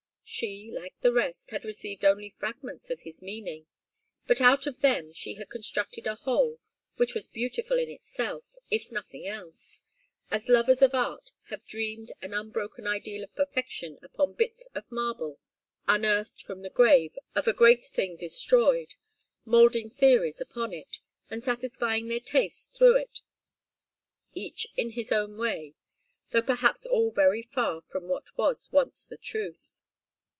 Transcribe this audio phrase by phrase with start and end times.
[0.33, 3.65] She, like the rest, had received only fragments of his meaning;
[4.27, 6.61] but out of them she had constructed a whole
[6.95, 9.83] which was beautiful in itself, if nothing else
[10.29, 15.37] as lovers of art have dreamed an unbroken ideal of perfection upon bits of marble
[15.85, 18.93] unearthed from the grave of a great thing destroyed,
[19.43, 20.99] moulding theories upon it,
[21.29, 23.19] and satisfying their tastes through it,
[24.33, 25.75] each in his own way,
[26.29, 29.79] though perhaps all very far from what was once the truth.